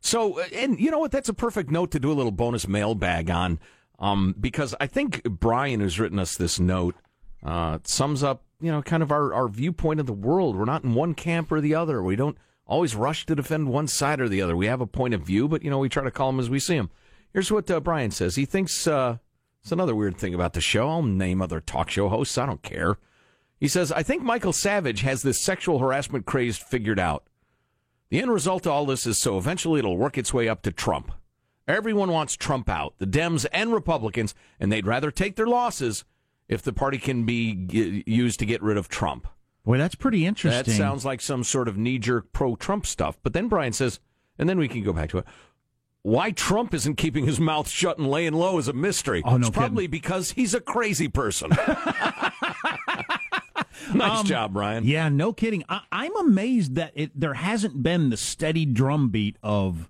[0.00, 1.10] So, uh, and you know what?
[1.10, 3.58] That's a perfect note to do a little bonus mailbag on,
[3.98, 6.96] um, because I think Brian has written us this note.
[7.42, 10.56] Uh, sums up, you know, kind of our, our viewpoint of the world.
[10.56, 12.02] We're not in one camp or the other.
[12.02, 12.36] We don't
[12.70, 14.56] always rush to defend one side or the other.
[14.56, 16.48] We have a point of view, but you know, we try to call them as
[16.48, 16.88] we see them.
[17.32, 18.36] Here's what uh, Brian says.
[18.36, 19.18] He thinks uh,
[19.60, 20.88] it's another weird thing about the show.
[20.88, 22.38] I'll name other talk show hosts.
[22.38, 22.96] I don't care.
[23.58, 27.24] He says, I think Michael Savage has this sexual harassment craze figured out.
[28.08, 30.72] The end result of all this is so eventually it'll work its way up to
[30.72, 31.12] Trump.
[31.68, 36.04] Everyone wants Trump out, the Dems and Republicans, and they'd rather take their losses
[36.48, 39.28] if the party can be used to get rid of Trump.
[39.70, 40.72] Boy, that's pretty interesting.
[40.72, 43.16] That sounds like some sort of knee jerk pro Trump stuff.
[43.22, 44.00] But then Brian says,
[44.36, 45.24] and then we can go back to it.
[46.02, 49.22] Why Trump isn't keeping his mouth shut and laying low is a mystery.
[49.24, 51.50] Oh, no it's probably because he's a crazy person.
[53.94, 54.82] nice um, job, Brian.
[54.84, 55.62] Yeah, no kidding.
[55.68, 59.88] I, I'm amazed that it there hasn't been the steady drumbeat of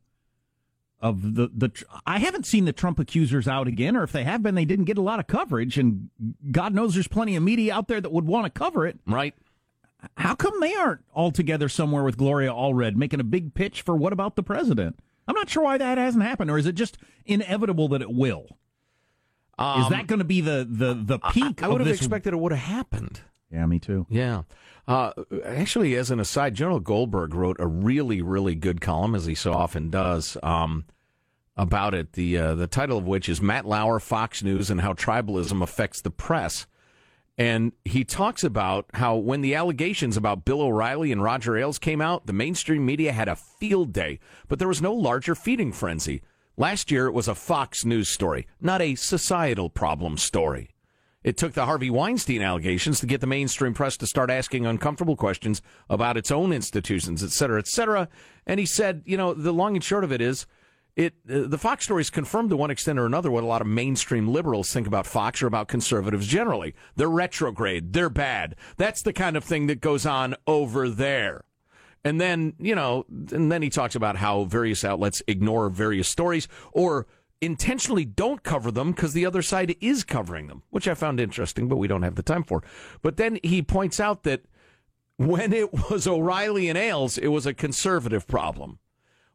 [1.01, 1.69] of the the.
[1.69, 4.67] tr- I haven't seen the Trump accusers out again, or if they have been, they
[4.67, 5.79] didn't get a lot of coverage.
[5.79, 6.11] And
[6.51, 8.99] God knows there's plenty of media out there that would want to cover it.
[9.07, 9.35] Right?
[10.17, 13.97] How come they aren't all together somewhere with Gloria Allred making a big pitch for
[13.97, 14.99] what about the president?
[15.29, 18.47] I'm not sure why that hasn't happened, or is it just inevitable that it will?
[19.79, 21.63] is that going to be the the the peak?
[21.63, 21.99] Um, I would have this?
[21.99, 23.21] expected it would have happened.
[23.53, 24.07] Yeah, me too.
[24.09, 24.43] Yeah.
[24.89, 25.13] Uh,
[25.45, 29.53] actually, as an aside, Jonah Goldberg wrote a really, really good column, as he so
[29.53, 30.85] often does, um,
[31.57, 32.15] about it.
[32.15, 36.01] The uh, the title of which is Matt Lauer, Fox News, and How Tribalism Affects
[36.01, 36.67] the Press.
[37.41, 42.03] And he talks about how when the allegations about Bill O'Reilly and Roger Ailes came
[42.03, 46.21] out, the mainstream media had a field day, but there was no larger feeding frenzy.
[46.59, 50.69] Last year, it was a Fox News story, not a societal problem story.
[51.25, 55.17] It took the Harvey Weinstein allegations to get the mainstream press to start asking uncomfortable
[55.17, 58.11] questions about its own institutions, et cetera, et cetera.
[58.47, 60.47] And he said, you know, the long and short of it is,
[60.97, 63.67] it uh, the Fox stories confirmed to one extent or another what a lot of
[63.67, 66.75] mainstream liberals think about Fox or about conservatives generally.
[66.97, 67.93] They're retrograde.
[67.93, 68.57] They're bad.
[68.77, 71.45] That's the kind of thing that goes on over there.
[72.03, 76.49] And then, you know, and then he talks about how various outlets ignore various stories
[76.73, 77.07] or
[77.41, 81.69] intentionally don't cover them because the other side is covering them, which I found interesting,
[81.69, 82.63] but we don't have the time for.
[83.03, 84.43] But then he points out that
[85.17, 88.79] when it was O'Reilly and Ailes, it was a conservative problem.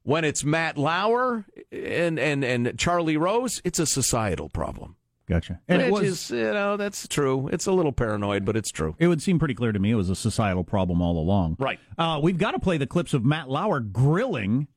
[0.05, 4.95] When it's Matt Lauer and, and, and Charlie Rose, it's a societal problem.
[5.27, 5.59] Gotcha.
[5.67, 7.49] And Which it was is, you know, that's true.
[7.51, 8.95] It's a little paranoid, but it's true.
[8.99, 11.57] It would seem pretty clear to me it was a societal problem all along.
[11.59, 11.79] Right.
[11.97, 14.67] Uh, we've got to play the clips of Matt Lauer grilling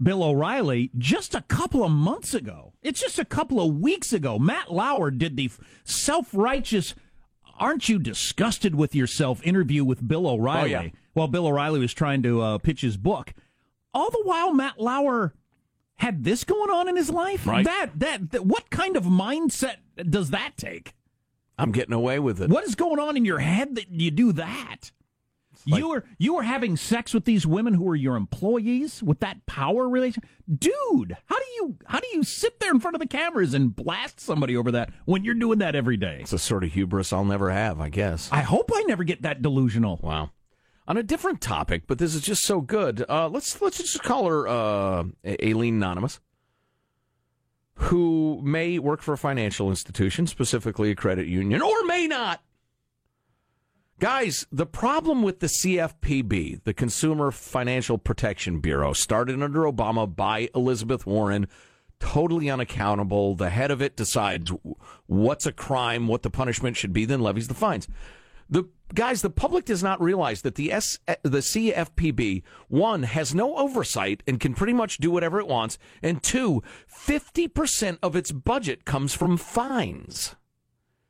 [0.00, 2.74] Bill O'Reilly just a couple of months ago.
[2.82, 4.38] It's just a couple of weeks ago.
[4.38, 5.50] Matt Lauer did the
[5.82, 6.94] self righteous,
[7.58, 10.88] aren't you disgusted with yourself interview with Bill O'Reilly Oh, yeah.
[11.14, 13.32] while Bill O'Reilly was trying to uh, pitch his book.
[13.96, 15.32] All the while, Matt Lauer
[15.96, 17.46] had this going on in his life.
[17.46, 17.64] Right.
[17.64, 20.92] That, that, that what kind of mindset does that take?
[21.58, 22.50] I'm getting away with it.
[22.50, 24.90] What is going on in your head that you do that?
[25.64, 29.46] you were you were having sex with these women who were your employees with that
[29.46, 31.16] power relation, dude.
[31.24, 34.20] How do you how do you sit there in front of the cameras and blast
[34.20, 36.18] somebody over that when you're doing that every day?
[36.20, 38.28] It's a sort of hubris I'll never have, I guess.
[38.30, 39.98] I hope I never get that delusional.
[40.02, 40.30] Wow.
[40.88, 43.04] On a different topic, but this is just so good.
[43.08, 45.04] Uh, let's let's just call her uh,
[45.42, 46.20] Aileen Anonymous,
[47.74, 52.40] who may work for a financial institution, specifically a credit union, or may not.
[53.98, 60.50] Guys, the problem with the CFPB, the Consumer Financial Protection Bureau, started under Obama by
[60.54, 61.48] Elizabeth Warren,
[61.98, 63.34] totally unaccountable.
[63.34, 64.52] The head of it decides
[65.06, 67.88] what's a crime, what the punishment should be, then levies the fines.
[68.48, 73.56] The guys, the public does not realize that the S, the CFPB one has no
[73.56, 78.84] oversight and can pretty much do whatever it wants, and two, 50% of its budget
[78.84, 80.36] comes from fines.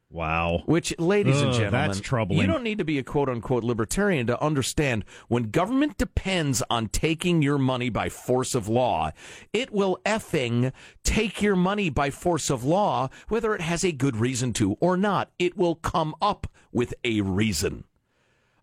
[0.08, 0.62] Wow.
[0.66, 2.40] Which, ladies and gentlemen, that's troubling.
[2.40, 6.88] You don't need to be a quote unquote libertarian to understand when government depends on
[6.88, 9.10] taking your money by force of law,
[9.52, 14.16] it will effing take your money by force of law, whether it has a good
[14.16, 15.30] reason to or not.
[15.38, 17.84] It will come up with a reason.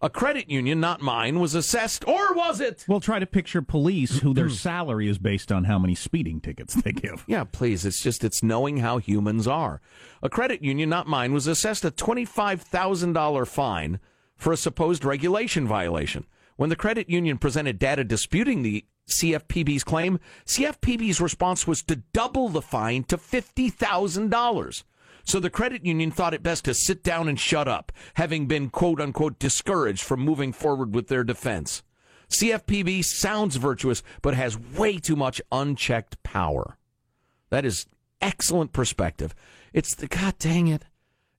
[0.03, 2.83] A credit union, not mine, was assessed, or was it?
[2.89, 6.73] Well, try to picture police who their salary is based on how many speeding tickets
[6.73, 7.23] they give.
[7.25, 7.85] Yeah, please.
[7.85, 9.79] It's just it's knowing how humans are.
[10.21, 14.01] A credit union, not mine, was assessed a twenty-five thousand dollar fine
[14.35, 16.25] for a supposed regulation violation.
[16.57, 22.49] When the credit union presented data disputing the CFPB's claim, CFPB's response was to double
[22.49, 24.83] the fine to fifty thousand dollars.
[25.24, 28.69] So the credit union thought it best to sit down and shut up, having been
[28.69, 31.84] quote unquote discouraged from moving forward with their defense.
[32.30, 36.78] CFPB sounds virtuous, but has way too much unchecked power.
[37.49, 37.86] That is
[38.21, 39.36] excellent perspective.
[39.71, 40.86] It's the God dang it.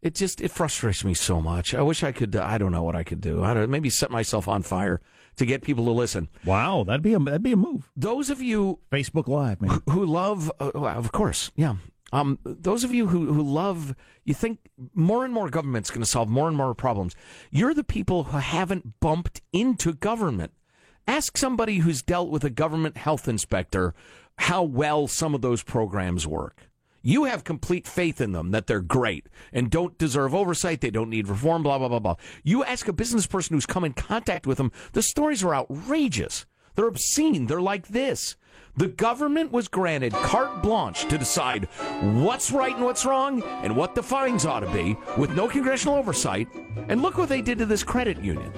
[0.03, 1.74] It just it frustrates me so much.
[1.74, 2.37] I wish I could.
[2.37, 3.43] I don't know what I could do.
[3.43, 5.01] I don't maybe set myself on fire
[5.37, 6.28] to get people to listen.
[6.45, 7.91] Wow, that'd be a that'd be a move.
[7.97, 9.80] Those of you Facebook Live, man.
[9.91, 11.76] who love, uh, of course, yeah.
[12.14, 14.60] Um, those of you who, who love, you think
[14.94, 17.16] more and more government's going to solve more and more problems.
[17.50, 20.52] You're the people who haven't bumped into government.
[21.08, 23.94] Ask somebody who's dealt with a government health inspector
[24.38, 26.68] how well some of those programs work.
[27.02, 30.82] You have complete faith in them that they're great and don't deserve oversight.
[30.82, 32.14] They don't need reform, blah, blah, blah, blah.
[32.44, 36.46] You ask a business person who's come in contact with them, the stories are outrageous.
[36.76, 37.46] They're obscene.
[37.46, 38.36] They're like this.
[38.77, 41.66] The government was granted carte blanche to decide
[42.01, 45.95] what's right and what's wrong and what the fines ought to be with no congressional
[45.95, 46.49] oversight.
[46.89, 48.53] And look what they did to this credit union.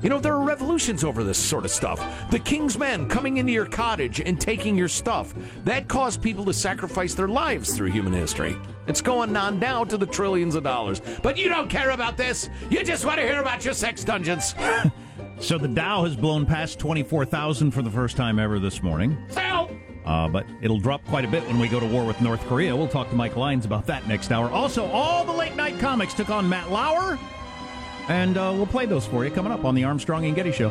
[0.00, 2.30] You know, there are revolutions over this sort of stuff.
[2.30, 5.34] The king's men coming into your cottage and taking your stuff.
[5.64, 8.56] That caused people to sacrifice their lives through human history.
[8.86, 11.02] It's going on now to the trillions of dollars.
[11.22, 12.48] But you don't care about this.
[12.70, 14.54] You just want to hear about your sex dungeons.
[15.40, 19.16] So the Dow has blown past 24,000 for the first time ever this morning.
[20.04, 22.76] Uh, but it'll drop quite a bit when we go to war with North Korea.
[22.76, 24.50] We'll talk to Mike Lyons about that next hour.
[24.50, 27.18] Also, all the late night comics took on Matt Lauer.
[28.08, 30.68] And uh, we'll play those for you coming up on the Armstrong and Getty Show.